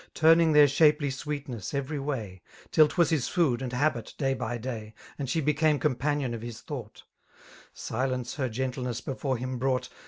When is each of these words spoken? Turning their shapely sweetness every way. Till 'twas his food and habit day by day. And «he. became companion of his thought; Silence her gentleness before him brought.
Turning 0.15 0.51
their 0.51 0.67
shapely 0.67 1.11
sweetness 1.11 1.75
every 1.75 1.99
way. 1.99 2.41
Till 2.71 2.87
'twas 2.87 3.11
his 3.11 3.27
food 3.27 3.61
and 3.61 3.71
habit 3.71 4.15
day 4.17 4.33
by 4.33 4.57
day. 4.57 4.95
And 5.19 5.29
«he. 5.29 5.41
became 5.41 5.77
companion 5.77 6.33
of 6.33 6.41
his 6.41 6.61
thought; 6.61 7.03
Silence 7.71 8.33
her 8.37 8.49
gentleness 8.49 8.99
before 8.99 9.37
him 9.37 9.59
brought. 9.59 9.89